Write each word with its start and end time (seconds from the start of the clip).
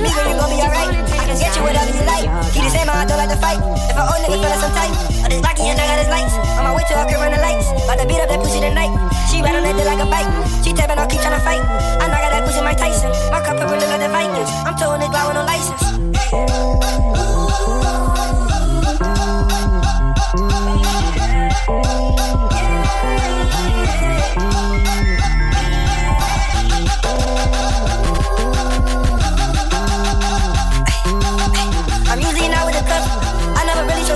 me, 0.00 0.08
you 0.08 0.34
gon' 0.36 0.50
be 0.50 0.58
alright. 0.64 0.90
I 0.90 1.24
can 1.28 1.36
get 1.36 1.52
you 1.56 1.62
whatever 1.62 1.92
you 1.92 2.04
like. 2.08 2.26
Keep 2.52 2.64
the 2.64 2.72
same, 2.72 2.88
I 2.88 3.04
don't 3.04 3.20
like 3.20 3.30
to 3.30 3.40
fight. 3.40 3.60
If 3.60 3.96
an 3.96 4.04
old 4.08 4.20
nigga 4.24 4.40
feeling 4.40 4.60
some 4.60 4.72
tight, 4.72 4.92
or 5.24 5.28
this 5.28 5.40
blocky 5.40 5.68
and 5.68 5.78
I 5.78 5.84
got 5.86 5.98
his 6.00 6.08
lights. 6.08 6.34
On 6.56 6.64
my 6.64 6.72
way 6.74 6.84
to 6.88 6.94
her, 6.96 7.04
could 7.04 7.20
run 7.20 7.32
the 7.32 7.40
lights. 7.40 7.68
About 7.84 8.00
to 8.00 8.06
beat 8.08 8.20
up 8.20 8.28
that 8.28 8.40
pussy 8.40 8.60
tonight. 8.60 8.92
She 9.28 9.42
ride 9.44 9.56
on 9.56 9.62
that 9.64 9.76
dick 9.76 9.86
like 9.86 10.00
a 10.00 10.08
bike. 10.08 10.28
She 10.64 10.72
tapping, 10.72 10.98
I'll 10.98 11.08
keep 11.08 11.20
tryna 11.20 11.40
fight. 11.44 11.62
I 12.00 12.08
knock 12.08 12.24
out 12.24 12.32
that 12.32 12.42
pussy, 12.44 12.60
Mike 12.64 12.78
Tyson. 12.80 13.12
My 13.30 13.40
cup 13.44 13.60
really 13.60 13.86
like 13.86 14.00
the 14.00 14.08
Vikings. 14.08 14.50
I'm 14.64 14.74
towing 14.80 15.00
this 15.00 15.10
guy 15.12 15.24
with 15.28 15.36
no 15.36 15.44
license. 15.44 15.84
I'm 16.32 16.60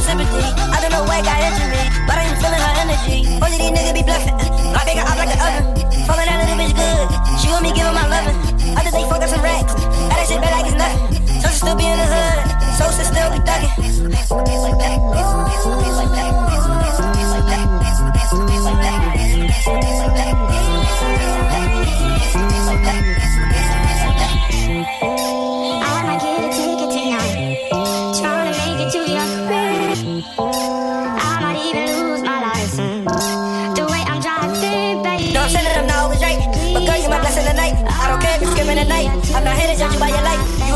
sympathy. 0.04 0.44
I 0.44 0.76
don't 0.84 0.92
know 0.92 1.04
where 1.08 1.18
it 1.18 1.24
got 1.24 1.40
into 1.40 1.64
me, 1.72 1.80
but 2.04 2.20
I 2.20 2.28
ain't 2.28 2.36
feeling 2.36 2.60
her 2.60 2.74
energy. 2.84 3.18
Only 3.40 3.56
these 3.56 3.72
niggas 3.72 3.94
be 3.96 4.02
bluffing. 4.04 4.36
My 4.76 4.84
bigger 4.84 5.00
up 5.00 5.16
like 5.16 5.32
the 5.32 5.38
oven. 5.40 5.64
Falling 6.04 6.28
down 6.28 6.38
to 6.44 6.46
the 6.52 6.56
bitch 6.60 6.76
good. 6.76 7.08
She 7.40 7.48
want 7.48 7.64
me 7.64 7.72
her 7.72 7.88
my 7.88 8.04
loving. 8.12 8.36
Other 8.76 8.92
day 8.92 9.04
fuck 9.08 9.24
up 9.24 9.30
some 9.32 9.40
racks. 9.40 9.72
Got 9.72 10.16
that 10.20 10.26
shit 10.28 10.40
back 10.44 10.52
like 10.60 10.68
it's 10.68 10.76
nothing. 10.76 11.40
So 11.40 11.48
she 11.48 11.58
still 11.64 11.76
be 11.76 11.88
in 11.88 11.96
the 11.96 12.04
hood. 12.04 12.40
So 12.76 12.84
she 12.92 13.04
still 13.08 13.30
be 13.32 13.40
thugging. 13.48 13.72
I 20.24 20.33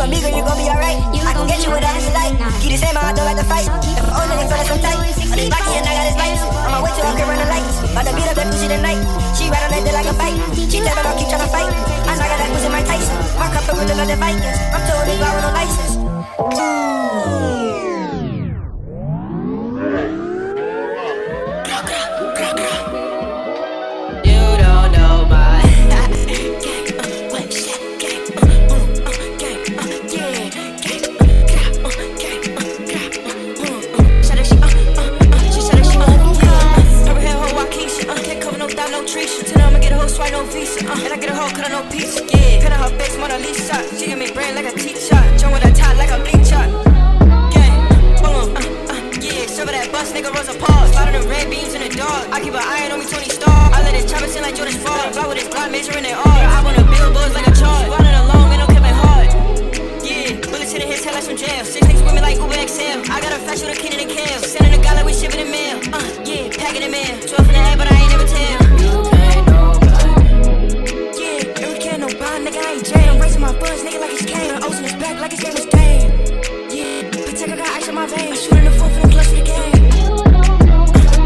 light. 0.08 0.22
You 0.22 0.24
and 0.24 0.24
me, 0.24 0.24
girl, 0.24 0.32
you 0.32 0.44
gon' 0.44 0.56
be 0.56 0.68
alright. 0.68 1.00
I 1.28 1.32
can 1.32 1.46
get 1.46 1.60
you 1.64 1.70
whatever 1.70 2.00
you 2.00 2.12
like. 2.16 2.34
Keep 2.60 2.72
the 2.72 2.78
same, 2.78 2.96
I 2.96 3.12
don't 3.12 3.24
like 3.24 3.36
to 3.36 3.44
fight. 3.44 3.68
If 3.68 4.04
an 4.04 4.12
old 4.12 4.28
nigga 4.28 4.48
feeling 4.48 4.68
some 4.68 4.80
tight, 4.80 4.96
or 4.96 5.36
this 5.36 5.48
blocky 5.48 5.72
and 5.76 5.86
I 5.86 5.92
got 5.92 6.06
his 6.08 6.16
lights. 6.16 6.42
On 6.64 6.70
my 6.72 6.80
way 6.82 6.92
to 6.96 7.00
her, 7.04 7.12
could 7.12 7.28
run 7.28 7.38
the 7.38 7.48
lights. 7.48 7.76
About 7.84 8.04
to 8.06 8.12
beat 8.16 8.28
up 8.28 8.36
that 8.36 8.46
pussy 8.48 8.68
tonight. 8.68 9.00
She 9.36 9.44
ride 9.52 9.64
on 9.64 9.70
that 9.72 9.82
dick 9.84 9.92
like 9.92 10.08
a 10.08 10.14
bike. 10.16 10.38
She 10.56 10.78
tapping, 10.80 11.04
I'll 11.04 11.16
keep 11.18 11.28
tryna 11.28 11.48
fight. 11.52 11.68
I 11.68 12.12
knock 12.16 12.32
out 12.32 12.38
that 12.40 12.48
pussy, 12.52 12.68
Mike 12.72 12.88
Tyson. 12.88 13.16
My 13.36 13.48
cup 13.52 13.68
like 13.68 14.08
the 14.08 14.16
Vikings. 14.16 14.58
I'm 14.72 14.82
this 15.04 15.18
guy 15.20 15.30
with 15.34 15.44
no 15.44 15.50
license. 15.52 15.94
You 16.48 17.87
no 40.26 40.42
visa, 40.50 40.82
uh, 40.84 40.98
and 40.98 41.12
I 41.14 41.16
get 41.16 41.30
a 41.30 41.34
hoe, 41.34 41.48
cut 41.54 41.70
her 41.70 41.72
no 41.72 41.88
pizza. 41.90 42.26
Yeah, 42.26 42.60
cut 42.60 42.72
her 42.74 42.90
face, 42.98 43.16
Mona 43.16 43.38
Lisa. 43.38 43.78
She 43.96 44.06
give 44.10 44.18
me 44.18 44.30
brain 44.32 44.54
like 44.54 44.66
a 44.66 44.74
teacher, 44.74 45.14
join 45.38 45.52
with 45.54 45.64
a 45.64 45.70
top 45.70 45.96
like 45.96 46.10
a 46.10 46.18
bleacher. 46.18 46.58
Gang, 47.54 47.78
boom, 48.18 48.50
uh, 48.50 48.92
uh, 48.92 48.98
yeah, 49.22 49.46
serve 49.46 49.70
that 49.70 49.88
bus, 49.94 50.12
nigga 50.12 50.34
Rosa. 50.34 50.58
Slide 50.58 51.14
of 51.14 51.22
the 51.22 51.28
red 51.30 51.48
beans 51.48 51.72
in 51.74 51.86
the 51.86 51.90
dark. 51.94 52.28
I 52.34 52.42
keep 52.42 52.52
an 52.52 52.60
eye 52.60 52.90
on 52.90 52.98
me, 52.98 53.06
Tony 53.06 53.30
Stark. 53.30 53.72
I 53.72 53.80
let 53.86 53.94
his 53.94 54.10
chopper 54.10 54.26
sing 54.26 54.42
like 54.42 54.56
Jordan 54.58 54.74
Fall. 54.82 55.06
Fly 55.14 55.26
with 55.28 55.38
his 55.38 55.48
Glock, 55.48 55.70
measuring 55.70 56.04
it 56.04 56.18
all. 56.18 56.26
I 56.26 56.60
want 56.66 56.76
a 56.76 56.84
billboards 56.84 57.34
like 57.38 57.46
a 57.46 57.54
chart. 57.54 57.86
Running 57.88 58.18
along, 58.26 58.50
ain't 58.50 58.60
no 58.60 58.66
Kevin 58.66 58.94
Hart. 58.98 59.30
Yeah, 60.02 60.34
bullets 60.50 60.74
hitting 60.74 60.90
his 60.90 61.04
head 61.06 61.14
like 61.14 61.22
some 61.22 61.38
jail. 61.38 61.64
Six 61.64 61.86
niggas 61.86 62.02
with 62.02 62.14
me 62.14 62.20
like 62.20 62.42
Uber 62.42 62.58
XL. 62.58 63.06
I 63.06 63.22
got 63.22 63.32
a 63.32 63.40
fashion, 63.46 63.70
a 63.70 63.76
kid 63.78 63.94
in 63.94 64.02
the 64.02 64.10
kale. 64.12 64.42
Sending 64.42 64.74
a 64.74 64.82
guy 64.82 64.98
like 64.98 65.06
we 65.06 65.14
shipping 65.14 65.46
the 65.46 65.50
mail. 65.50 65.78
Uh, 65.94 66.02
yeah, 66.26 66.50
packing 66.58 66.82
the 66.82 66.90
mail. 66.90 67.14
12 67.22 67.38
in 67.46 67.54
the 67.54 67.62
head, 67.62 67.78
but 67.78 67.86
I 67.86 67.97
runs, 73.68 73.82
nigga, 73.82 74.00
like 74.00 74.12
it's 74.12 74.24
Kane. 74.24 74.50
Her 74.50 74.60
O's 74.64 74.78
in 74.78 74.84
his 74.84 74.94
back, 74.94 75.20
like 75.20 75.32
his 75.32 75.42
name 75.42 75.56
is 75.56 75.66
Dane. 75.66 76.10
Yeah, 76.70 77.10
bitch, 77.10 77.42
I 77.42 77.56
got 77.56 77.68
ice 77.76 77.88
in 77.88 77.94
my 77.94 78.06
veins. 78.06 78.42
Shooting 78.42 78.64
the 78.64 78.70
foot 78.70 78.92
from 78.92 79.10
clutch 79.10 79.26
for 79.26 79.36
the 79.36 79.42
game. 79.42 79.74
Uh, 79.88 80.52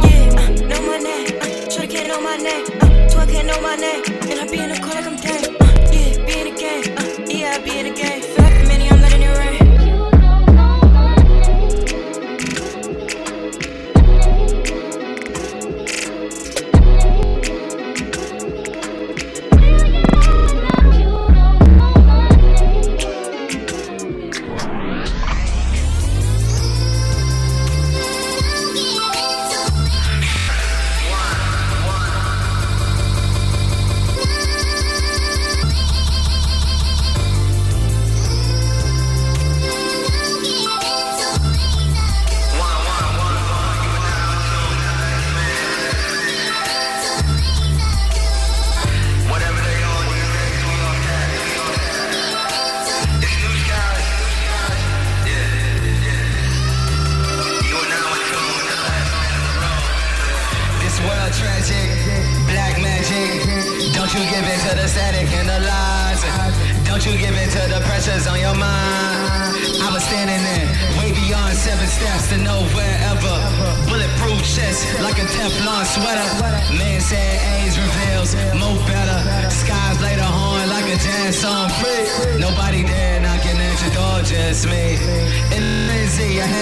yeah, 0.06 0.40
uh, 0.40 0.66
know 0.70 0.82
my 0.86 0.98
name. 0.98 1.28
Uh, 1.40 1.70
Shorty 1.70 1.88
can't 1.88 2.08
know 2.08 2.20
my 2.20 2.36
name. 2.36 2.66
Uh, 2.80 3.08
so 3.08 3.18
I 3.18 3.26
can't 3.26 3.46
know 3.46 3.60
my 3.60 3.76
name. 3.76 4.02
And 4.30 4.40
I 4.40 4.46
be 4.50 4.58
in 4.58 4.70
the 4.70 4.78
car 4.80 4.94
like 4.94 5.06
I'm 5.06 5.16
Dane. 5.16 5.56
Uh, 5.60 5.66
yeah, 5.92 6.26
be 6.26 6.32
in 6.40 6.46
the 6.48 6.56
game. 6.58 6.84
Uh, 6.98 7.26
yeah, 7.28 7.56
I 7.56 7.58
be 7.64 7.78
in 7.78 7.86
the 7.86 7.94
game. 8.00 8.11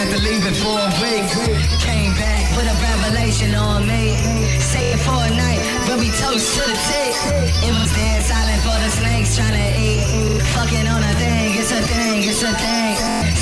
Had 0.00 0.16
to 0.16 0.20
leave 0.24 0.44
it 0.48 0.56
for 0.56 0.76
a 0.80 0.90
week. 1.04 1.28
Came 1.84 2.12
back 2.16 2.48
with 2.56 2.64
a 2.64 2.76
revelation 2.80 3.52
on 3.54 3.84
me. 3.84 4.16
Say 4.56 4.96
it 4.96 5.00
for 5.04 5.12
a 5.12 5.32
night, 5.36 5.60
but 5.84 6.00
we 6.00 6.08
toast 6.16 6.56
to 6.56 6.62
the 6.64 6.76
tick. 6.88 7.12
It 7.60 7.72
was 7.76 7.92
dead 7.92 8.24
silent 8.24 8.60
for 8.64 8.76
the 8.80 8.90
snakes 8.96 9.36
trying 9.36 9.56
to 9.60 9.68
eat. 9.76 10.40
Fucking 10.56 10.86
on 10.88 11.04
a 11.04 11.14
thing, 11.20 11.52
it's 11.60 11.72
a 11.72 11.82
thing, 11.84 12.24
it's 12.24 12.40
a 12.40 12.52
thing. 12.64 12.96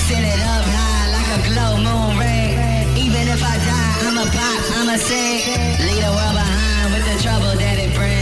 Sit 0.07 0.25
it 0.35 0.41
up 0.55 0.67
high 0.67 1.07
like 1.15 1.31
a 1.39 1.41
glow 1.47 1.73
moon 1.79 2.19
ring. 2.19 2.59
Even 2.99 3.25
if 3.31 3.39
I 3.39 3.55
die, 3.63 3.95
I'ma 4.11 4.27
pop, 4.27 4.61
I'ma 4.83 4.97
sing. 4.99 5.39
Leave 5.87 6.03
the 6.03 6.11
world 6.11 6.35
behind 6.43 6.87
with 6.91 7.05
the 7.07 7.17
trouble 7.23 7.55
that 7.55 7.77
it 7.79 7.95
brings. 7.95 8.19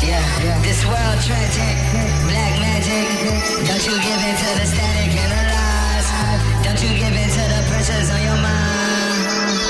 Yeah, 0.00 0.24
this 0.64 0.80
world 0.88 1.18
tragic, 1.28 1.76
Don't 3.68 3.84
you 3.86 3.96
give 4.06 4.20
in 4.28 4.34
to 4.36 4.50
the 4.60 4.66
static 4.66 5.14
and 5.22 5.30
the 5.32 5.42
lies. 5.52 6.08
Don't 6.64 6.80
you 6.82 6.90
give 6.98 7.14
in 7.22 7.28
to 7.36 7.44
the 7.52 7.60
pressures 7.68 8.10
on 8.10 8.20
your 8.22 8.36
mind. 8.36 9.62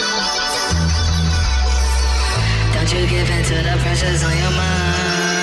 Don't 2.74 2.92
you 2.92 3.06
give 3.06 3.30
in 3.30 3.44
to 3.44 3.54
the 3.54 3.76
pressures 3.82 4.24
on 4.24 4.36
your 4.36 4.50
mind. 4.50 5.41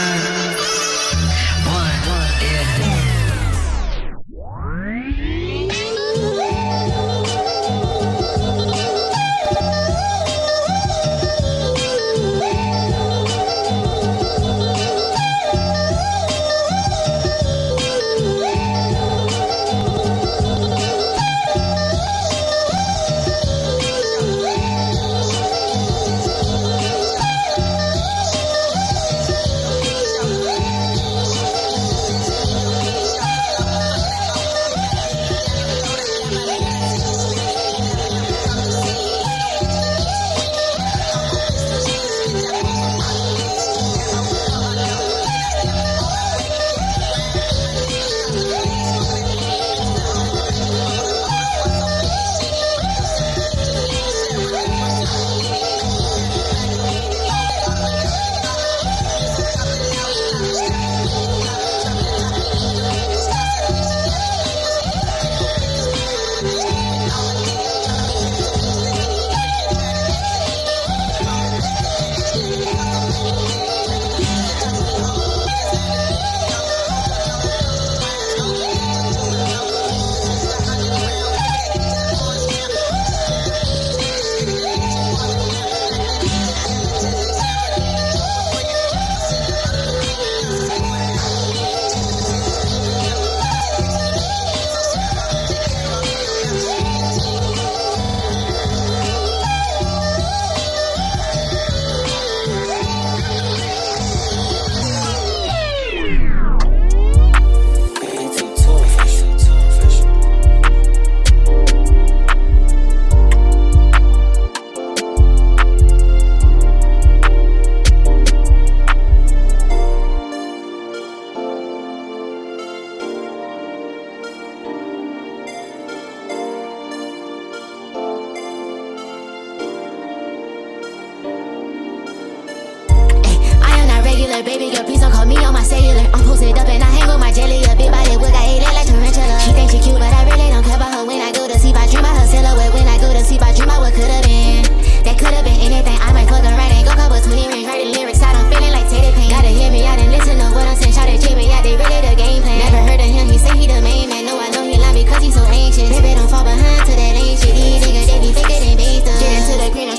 Baby 134.43 134.71
girl, 134.71 134.83
please 134.83 135.01
don't 135.01 135.11
call 135.11 135.25
me 135.25 135.35
on 135.43 135.53
my 135.53 135.63
cellular. 135.63 136.05
I'm 136.13 136.23
posted 136.23 136.55
up 136.55 136.67
and 136.67 136.83
I 136.83 136.89
hang 136.95 137.07
with 137.07 137.19
my 137.19 137.31
jelly, 137.31 137.59
a 137.67 137.75
big 137.75 137.91
body 137.91 138.15
wood, 138.15 138.31
got 138.31 138.45
ate 138.47 138.63
it 138.63 138.71
like 138.71 138.87
tarantula. 138.87 139.35
She 139.43 139.51
thinks 139.51 139.73
she 139.73 139.79
cute, 139.83 139.99
but 139.99 140.07
I 140.07 140.23
really 140.23 140.47
don't 140.47 140.63
care 140.63 140.79
about 140.79 140.93
her 140.95 141.03
when 141.03 141.19
I 141.19 141.31
go 141.31 141.47
to 141.47 141.57
sleep. 141.59 141.75
I 141.75 141.87
dream 141.87 142.05
about 142.05 142.15
her 142.15 142.27
silhouette 142.27 142.71
when 142.71 142.87
I 142.87 142.97
go 142.99 143.11
to 143.11 143.23
sleep. 143.23 143.41
I 143.41 143.51
dream 143.51 143.67
about 143.67 143.83
what 143.83 143.93
could've 143.93 144.23
been. 144.23 144.63
That 145.03 145.19
could've 145.19 145.43
been 145.43 145.59
anything. 145.59 145.97
I 145.99 146.13
might 146.15 146.29
fuck 146.31 146.43
her 146.43 146.55
right 146.55 146.71
and 146.71 146.85
go 146.87 146.95
cover 146.95 147.19
20 147.19 147.51
rings, 147.51 147.67
write 147.67 147.83
the 147.83 147.91
lyrics 147.91 148.21
out. 148.23 148.35
I'm 148.35 148.47
feeling 148.47 148.71
like 148.71 148.87
Teddy 148.87 149.11
Payne. 149.11 149.31
Gotta 149.31 149.51
hear 149.51 149.71
me 149.71 149.83
out 149.83 149.99
and 149.99 150.11
listen 150.11 150.39
to 150.39 150.47
what 150.55 150.67
I'm 150.67 150.77
saying. 150.79 150.95
Shout 150.95 151.09
at 151.11 151.19
me 151.19 151.51
out, 151.51 151.63
they 151.63 151.75
really 151.75 151.99
the 151.99 152.15
game 152.15 152.39
plan. 152.39 152.63
Never 152.63 152.81
heard 152.85 153.01
of 153.03 153.11
him, 153.11 153.27
he 153.27 153.37
say 153.37 153.55
he 153.59 153.67
the 153.67 153.83
main 153.83 154.07
man. 154.07 154.23
No, 154.23 154.39
I 154.39 154.47
know 154.55 154.63
he 154.63 154.79
lie 154.79 154.95
because 154.95 155.19
he's 155.19 155.35
so 155.35 155.43
anxious. 155.51 155.91
Baby, 155.91 156.15
don't 156.15 156.31
fall 156.31 156.47
behind 156.47 156.87
to 156.87 156.93
that 156.95 157.13
ain't 157.19 157.39
shit. 157.39 157.55
These 157.55 157.83
niggas, 157.83 158.07
they 158.07 158.19
be 158.23 158.31
faker 158.31 158.55
than. 158.55 158.79
Get 159.19 159.35
into 159.35 159.59
the 159.59 159.69
green, 159.75 159.98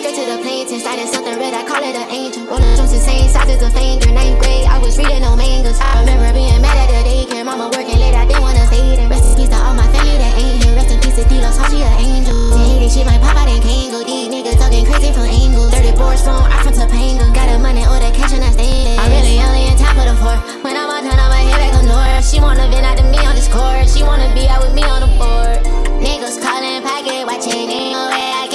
Plaintiff. 0.80 1.12
Started 1.12 1.12
something 1.12 1.36
red, 1.36 1.52
I 1.52 1.62
call 1.68 1.82
it 1.84 1.92
an 1.92 2.08
angel. 2.08 2.46
Rollin' 2.48 2.76
joints 2.76 2.92
the 2.92 3.00
same 3.00 3.28
size 3.28 3.48
as 3.48 3.60
a 3.60 3.70
finger. 3.70 4.12
Ninth 4.12 4.40
grade, 4.40 4.64
I 4.64 4.78
was 4.78 4.96
reading 4.96 5.20
no 5.20 5.36
mangas. 5.36 5.76
I 5.80 6.00
remember 6.00 6.32
being 6.32 6.56
mad 6.60 6.72
at 6.72 6.88
the 6.88 7.00
daycare. 7.04 7.44
Mama 7.44 7.68
working 7.68 8.00
late, 8.00 8.16
I 8.16 8.24
didn't 8.24 8.40
wanna 8.40 8.64
stay 8.66 8.96
there. 8.96 9.08
Rest 9.08 9.28
in 9.28 9.36
peace 9.36 9.52
to 9.52 9.60
all 9.60 9.74
my 9.76 9.84
family 9.92 10.16
that 10.16 10.32
ain't 10.40 10.64
here. 10.64 10.74
Rest 10.74 10.90
in 10.90 11.00
peace 11.04 11.20
to 11.20 11.24
D-Los, 11.28 11.56
how 11.60 11.68
she 11.68 11.84
an 11.84 11.92
angel. 12.00 12.32
They 12.56 12.64
hate 12.64 12.82
it, 12.86 12.92
shit 12.92 13.04
might 13.04 13.20
pop 13.20 13.36
out 13.36 13.48
and 13.48 13.60
go. 13.60 14.00
These 14.08 14.32
niggas 14.32 14.56
talking 14.56 14.84
crazy 14.88 15.12
from 15.12 15.28
angles. 15.28 15.68
30 15.76 16.00
boards 16.00 16.24
from 16.24 16.40
I'm 16.48 16.64
from 16.64 16.72
Topanga. 16.72 17.28
Got 17.36 17.52
the 17.52 17.58
money 17.60 17.84
or 17.84 18.00
the 18.00 18.08
cash 18.16 18.32
and 18.32 18.44
I 18.44 18.50
stay 18.56 18.96
I'm 18.96 19.12
really 19.12 19.36
only 19.36 19.68
in 19.68 19.76
time 19.76 19.92
for 19.92 20.06
the 20.08 20.16
four. 20.16 20.36
When 20.64 20.80
I'm 20.80 20.88
all 20.88 21.04
done, 21.04 21.12
I'ma 21.12 21.44
head 21.44 21.60
back 21.60 21.76
up 21.76 21.84
north. 21.84 22.24
She 22.24 22.40
wanna 22.40 22.72
vent 22.72 22.88
out 22.88 22.96
to 22.96 23.04
me 23.04 23.20
on 23.20 23.36
Discord. 23.36 23.84
She 23.84 24.00
wanna 24.00 24.32
be 24.32 24.48
out 24.48 24.64
with 24.64 24.72
me 24.72 24.84
on 24.88 25.04
the 25.04 25.12
board. 25.20 25.60
Niggas 26.00 26.40
calling 26.40 26.80
pocket 26.80 27.28
watching, 27.28 27.68
ain't 27.68 27.92
no 27.92 28.08
way 28.08 28.32
I 28.32 28.49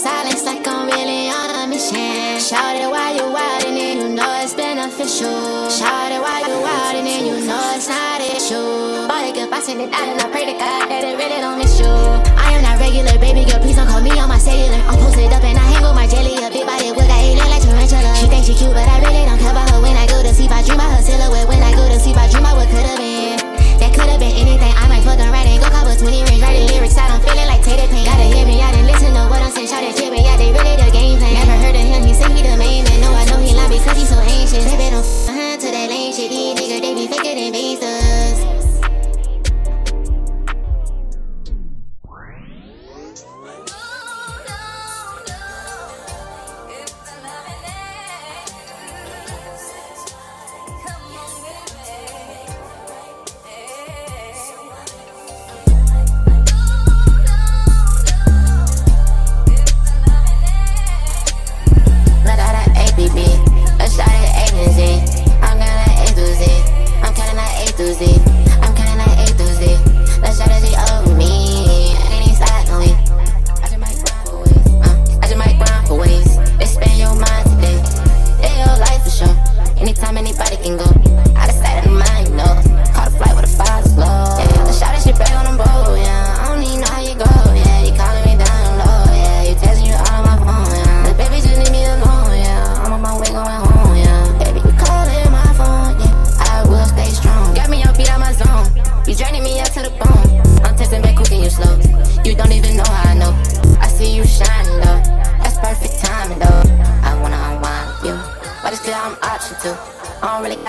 silence 0.00 0.44
like 0.44 0.66
I'm 0.66 0.88
really 0.88 1.28
on 1.28 1.50
a 1.60 1.68
mission. 1.68 2.40
Shout 2.40 2.72
it 2.80 2.88
while 2.88 3.12
you 3.12 3.28
wild 3.28 3.64
and 3.68 3.76
you 3.76 4.08
know 4.08 4.40
it's 4.40 4.54
beneficial. 4.54 5.68
Shout 5.68 6.08
it 6.08 6.20
while 6.24 6.40
you 6.40 6.56
wild 6.56 6.96
and 6.96 7.04
you 7.04 7.44
know 7.44 7.76
it's 7.76 7.86
not 7.86 8.24
issue. 8.24 9.04
Bought 9.04 9.28
it 9.28 9.34
good, 9.34 9.52
send 9.62 9.82
it 9.82 9.92
out 9.92 10.08
and 10.08 10.18
I 10.18 10.30
pray 10.32 10.46
to 10.48 10.56
God 10.56 10.88
that 10.88 11.04
it 11.04 11.20
really 11.20 11.40
don't 11.44 11.58
miss 11.58 11.78
you. 11.78 11.84
I 11.84 12.56
am 12.56 12.62
not 12.64 12.80
regular, 12.80 13.12
baby 13.20 13.44
girl, 13.44 13.60
please 13.60 13.76
don't 13.76 13.88
call 13.88 14.00
me 14.00 14.16
on 14.16 14.30
my 14.30 14.38
cellular. 14.38 14.80
I'm 14.88 14.96
posted 14.96 15.32
up 15.36 15.44
and 15.44 15.58
I 15.58 15.69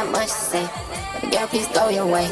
not 0.03 0.11
much 0.11 0.29
to 0.29 0.33
say. 0.33 0.69
But 1.21 1.31
girl, 1.31 1.47
please 1.47 1.67
go 1.67 1.89
your 1.89 2.07
way. 2.07 2.25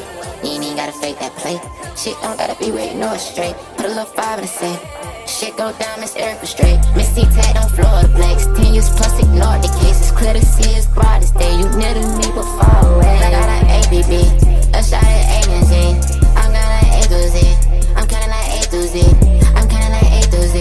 You 0.43 0.57
ain't 0.57 0.63
even 0.63 0.77
gotta 0.77 0.91
fake 0.91 1.19
that 1.19 1.33
play. 1.37 1.61
Shit 1.95 2.17
don't 2.21 2.37
gotta 2.37 2.57
be 2.57 2.71
waiting 2.71 2.99
nor 2.99 3.17
straight. 3.17 3.55
Put 3.77 3.85
a 3.85 3.89
little 3.89 4.05
five 4.05 4.39
in 4.39 4.45
the 4.45 4.51
same. 4.51 4.79
Shit 5.27 5.57
go 5.57 5.71
down, 5.77 5.99
Miss 5.99 6.15
Erica 6.15 6.47
straight. 6.47 6.79
Missy 6.95 7.23
tag 7.29 7.57
on 7.57 7.69
floor 7.69 8.01
to 8.01 8.09
play. 8.17 8.33
Ten 8.57 8.73
years 8.73 8.89
plus, 8.97 9.13
ignore 9.19 9.59
the 9.61 9.69
cases. 9.81 10.09
It's 10.09 10.11
clear 10.11 10.33
to 10.33 10.43
see 10.43 10.71
it's 10.73 10.87
broad 10.87 11.21
as 11.21 11.31
day. 11.31 11.53
You 11.59 11.69
near 11.77 11.93
to 11.93 12.01
me 12.17 12.25
but 12.33 12.47
far 12.57 12.79
away. 12.89 13.17
I 13.21 13.29
got 13.37 13.45
an 13.45 13.65
ABB, 13.77 14.11
a 14.73 14.81
shot 14.81 15.05
at 15.05 15.25
agency. 15.37 15.93
I'm 16.33 16.49
got 16.49 16.65
an 16.65 16.97
A 16.97 17.01
to 17.05 17.19
Z. 17.29 17.37
I'm 17.93 18.07
counting 18.09 18.33
like 18.33 18.49
A 18.57 18.61
to 18.73 18.81
Z. 18.89 18.97
I'm 19.53 19.69
counting 19.69 19.93
like 19.93 20.09
A 20.17 20.21
to 20.33 20.41
Z. 20.49 20.57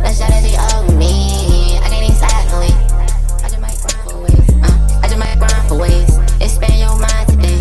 That 0.00 0.14
shot 0.16 0.32
is 0.32 0.48
the 0.48 0.56
with 0.88 0.96
me. 0.96 1.76
I 1.84 1.88
can't 1.90 2.04
even 2.04 2.16
side 2.16 2.48
on. 2.56 2.64
I 3.44 3.48
just 3.50 3.60
might 3.60 3.76
grind 3.76 4.00
for 4.08 4.16
ways. 4.24 4.48
Uh, 4.64 5.00
I 5.02 5.06
just 5.08 5.18
might 5.18 5.36
grind 5.36 5.68
for 5.68 5.76
ways 5.76 6.05
expand 6.56 6.80
your 6.80 6.96
mind 6.98 7.28
today. 7.28 7.60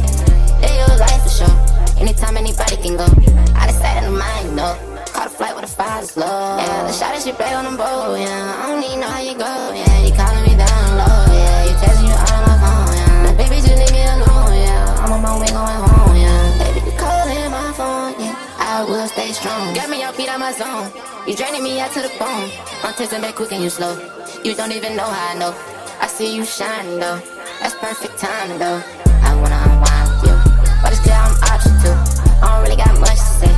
Live 0.63 0.75
your 0.79 0.97
life 0.97 1.21
for 1.23 1.29
sure. 1.29 1.55
Anytime 1.99 2.37
anybody 2.37 2.77
can 2.77 2.95
go. 2.95 3.07
I 3.55 3.67
decided 3.67 4.07
in 4.07 4.13
the 4.13 4.19
mind, 4.19 4.55
no. 4.55 4.71
Caught 5.11 5.27
a 5.27 5.29
flight 5.29 5.55
with 5.55 5.65
a 5.65 5.67
fire 5.67 6.03
slow. 6.03 6.25
Yeah, 6.25 6.87
the 6.87 6.93
shot 6.93 7.15
is 7.15 7.27
you 7.27 7.33
play 7.33 7.53
on 7.53 7.65
the 7.65 7.77
boat. 7.77 8.15
Yeah, 8.15 8.63
I 8.63 8.71
don't 8.71 8.83
even 8.83 8.99
know 8.99 9.07
how 9.07 9.21
you 9.21 9.35
go. 9.35 9.51
Yeah, 9.75 10.05
you 10.05 10.13
calling 10.15 10.43
me 10.47 10.55
down 10.55 10.87
low. 10.95 11.27
Yeah, 11.27 11.65
you 11.67 11.75
texting 11.75 12.07
you 12.07 12.15
of 12.15 12.39
my 12.47 12.55
phone. 12.63 12.95
Yeah, 12.95 13.23
now, 13.23 13.33
baby, 13.35 13.55
just 13.59 13.75
leave 13.75 13.91
me 13.91 14.03
alone. 14.15 14.53
Yeah, 14.63 15.03
I'm 15.03 15.11
on 15.11 15.21
my 15.21 15.35
way 15.39 15.51
going 15.51 15.79
home. 15.83 16.15
Yeah, 16.15 16.39
baby, 16.59 16.79
you 16.87 16.95
calling 16.95 17.51
my 17.51 17.67
phone. 17.75 18.13
Yeah, 18.19 18.35
I 18.59 18.83
will 18.87 19.07
stay 19.07 19.31
strong. 19.31 19.73
Got 19.75 19.89
me 19.89 20.03
off 20.03 20.15
beat 20.15 20.29
on 20.29 20.39
my 20.39 20.51
zone. 20.51 20.91
You 21.27 21.35
draining 21.35 21.63
me 21.63 21.79
out 21.79 21.91
to 21.93 22.01
the 22.01 22.11
bone. 22.19 22.47
I'm 22.83 22.93
texting 22.95 23.21
back 23.21 23.35
quick 23.35 23.51
and 23.51 23.63
you 23.63 23.69
slow. 23.69 23.99
You 24.43 24.55
don't 24.55 24.71
even 24.71 24.95
know 24.95 25.07
how 25.07 25.35
I 25.35 25.39
know. 25.39 25.53
I 25.99 26.07
see 26.07 26.35
you 26.35 26.45
shining 26.45 26.99
though. 26.99 27.19
That's 27.65 27.73
perfect 27.81 28.19
timing 28.19 28.59
though. 28.59 28.79
I 29.25 29.33
wanna 29.41 29.57
unwind 29.65 30.21
with 30.21 30.29
you. 30.29 30.37
But 30.85 30.93
it's 30.93 31.01
clear 31.01 31.17
I'm 31.17 31.33
option 31.49 31.73
two. 31.81 31.97
I 32.37 32.45
don't 32.45 32.61
really 32.61 32.77
got 32.77 32.93
much 33.01 33.17
to 33.17 33.33
say. 33.41 33.53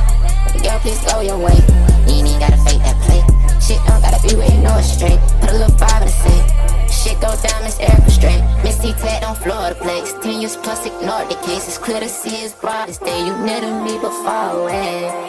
But 0.48 0.64
girl, 0.64 0.78
please 0.80 0.96
go 1.04 1.20
your 1.20 1.36
way. 1.36 1.60
You 2.08 2.24
ain't 2.24 2.40
gotta 2.40 2.56
fake 2.64 2.80
that 2.88 2.96
play. 3.04 3.20
Shit 3.60 3.84
don't 3.84 4.00
gotta 4.00 4.16
be 4.24 4.32
where 4.34 4.48
you 4.48 4.64
know 4.64 4.72
it's 4.80 4.96
straight. 4.96 5.20
Put 5.44 5.52
a 5.52 5.60
little 5.60 5.76
vibe 5.76 6.00
in 6.00 6.08
the 6.08 6.18
same. 6.24 6.44
Shit 6.88 7.20
go 7.20 7.36
down, 7.44 7.60
it's 7.68 7.76
air 7.84 8.00
straight. 8.08 8.40
Missy 8.64 8.96
Ted 8.96 9.24
on 9.24 9.36
Florida 9.36 9.74
place. 9.74 10.14
10 10.24 10.40
years 10.40 10.56
plus, 10.56 10.86
ignore 10.86 11.28
the 11.28 11.36
case. 11.44 11.68
It's 11.68 11.76
clear 11.76 12.00
to 12.00 12.08
see 12.08 12.48
it's 12.48 12.54
brightest 12.54 13.04
day. 13.04 13.26
You 13.26 13.36
near 13.44 13.60
to 13.60 13.84
me 13.84 13.98
but 14.00 14.16
far 14.24 14.56
away. 14.56 15.28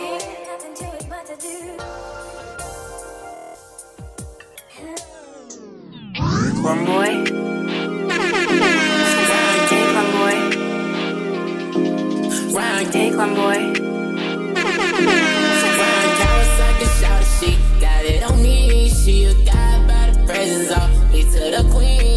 One 6.64 6.86
plum 13.20 13.36
boy. 13.36 13.74
She 17.40 17.58
got 17.82 18.06
it 18.06 18.24
on 18.24 18.42
me, 18.42 18.90
she 18.90 19.26
a 19.26 19.34
god 19.46 19.88
by 19.88 20.12
the 20.12 20.26
presence 20.26 20.72
of 20.72 21.12
me 21.12 21.24
to 21.24 21.40
the 21.52 21.70
queen. 21.70 22.09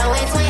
blowing 0.00 0.26
20. 0.28 0.49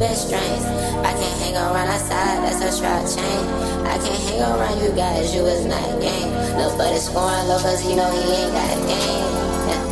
been 0.00 0.16
strange. 0.16 0.64
I 1.04 1.12
can't 1.12 1.38
hang 1.40 1.54
around 1.56 1.88
outside, 1.88 2.40
that's 2.42 2.64
a 2.64 2.80
trap 2.80 3.04
chain. 3.04 3.44
I 3.84 3.98
can't 3.98 4.22
hang 4.30 4.40
around 4.40 4.82
you 4.82 4.90
guys, 4.96 5.34
you 5.34 5.44
is 5.44 5.66
not 5.66 6.00
game. 6.00 6.32
Look 6.56 6.72
for 6.72 6.88
the 6.88 6.96
scoring 6.96 7.46
low, 7.48 7.58
cause 7.60 7.86
you 7.86 7.96
know 7.96 8.10
he 8.10 8.32
ain't 8.32 8.52
got 8.52 8.88
game. 8.88 9.89